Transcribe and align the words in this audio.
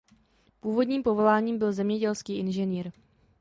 Původním 0.59 1.03
povoláním 1.03 1.57
byl 1.59 1.73
zemědělský 1.73 2.37
inženýr. 2.37 2.91